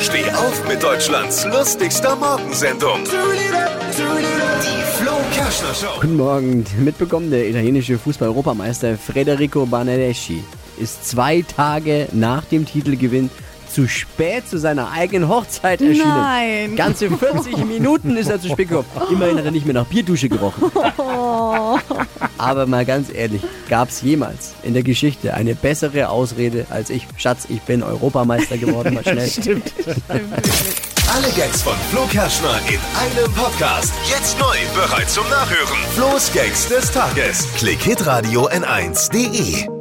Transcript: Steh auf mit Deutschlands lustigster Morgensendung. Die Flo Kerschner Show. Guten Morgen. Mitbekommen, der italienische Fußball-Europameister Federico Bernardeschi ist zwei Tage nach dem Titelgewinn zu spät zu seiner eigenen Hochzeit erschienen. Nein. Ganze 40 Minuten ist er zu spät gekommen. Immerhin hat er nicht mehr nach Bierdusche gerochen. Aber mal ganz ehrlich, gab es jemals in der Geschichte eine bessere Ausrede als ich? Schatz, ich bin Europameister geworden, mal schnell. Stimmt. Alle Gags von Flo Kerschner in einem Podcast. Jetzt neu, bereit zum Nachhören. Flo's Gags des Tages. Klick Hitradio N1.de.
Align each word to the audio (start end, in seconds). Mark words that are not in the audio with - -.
Steh 0.00 0.28
auf 0.30 0.68
mit 0.68 0.82
Deutschlands 0.82 1.44
lustigster 1.46 2.16
Morgensendung. 2.16 3.04
Die 3.04 4.82
Flo 5.02 5.12
Kerschner 5.32 5.74
Show. 5.74 6.00
Guten 6.00 6.16
Morgen. 6.16 6.64
Mitbekommen, 6.78 7.30
der 7.30 7.48
italienische 7.48 7.98
Fußball-Europameister 7.98 8.96
Federico 8.96 9.66
Bernardeschi 9.66 10.42
ist 10.78 11.08
zwei 11.08 11.42
Tage 11.42 12.08
nach 12.12 12.44
dem 12.44 12.66
Titelgewinn 12.66 13.30
zu 13.72 13.88
spät 13.88 14.48
zu 14.48 14.58
seiner 14.58 14.90
eigenen 14.92 15.28
Hochzeit 15.28 15.80
erschienen. 15.80 16.08
Nein. 16.08 16.76
Ganze 16.76 17.10
40 17.10 17.56
Minuten 17.66 18.16
ist 18.16 18.30
er 18.30 18.40
zu 18.40 18.48
spät 18.48 18.68
gekommen. 18.68 18.88
Immerhin 19.10 19.38
hat 19.38 19.44
er 19.44 19.50
nicht 19.50 19.66
mehr 19.66 19.74
nach 19.74 19.86
Bierdusche 19.86 20.28
gerochen. 20.28 20.70
Aber 22.38 22.66
mal 22.66 22.84
ganz 22.84 23.08
ehrlich, 23.12 23.42
gab 23.68 23.88
es 23.90 24.02
jemals 24.02 24.54
in 24.62 24.74
der 24.74 24.82
Geschichte 24.82 25.34
eine 25.34 25.54
bessere 25.54 26.08
Ausrede 26.08 26.66
als 26.70 26.90
ich? 26.90 27.06
Schatz, 27.16 27.46
ich 27.48 27.60
bin 27.62 27.82
Europameister 27.82 28.58
geworden, 28.58 28.94
mal 28.94 29.02
schnell. 29.02 29.28
Stimmt. 29.28 29.72
Alle 30.08 31.28
Gags 31.36 31.62
von 31.62 31.74
Flo 31.90 32.06
Kerschner 32.06 32.58
in 32.68 32.80
einem 32.98 33.32
Podcast. 33.34 33.92
Jetzt 34.10 34.38
neu, 34.38 34.56
bereit 34.74 35.08
zum 35.08 35.28
Nachhören. 35.28 35.78
Flo's 35.94 36.32
Gags 36.32 36.68
des 36.68 36.90
Tages. 36.90 37.46
Klick 37.56 37.80
Hitradio 37.82 38.48
N1.de. 38.48 39.73